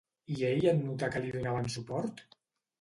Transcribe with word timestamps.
I 0.35 0.37
ell 0.47 0.65
en 0.71 0.81
notar 0.85 1.11
que 1.17 1.23
li 1.27 1.31
donaven 1.37 1.71
suport? 1.77 2.27